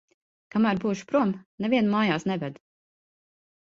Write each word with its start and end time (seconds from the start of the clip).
Kamēr 0.55 0.81
būšu 0.85 1.07
prom, 1.13 1.35
nevienu 1.67 1.95
mājās 1.95 2.29
neved. 2.35 2.63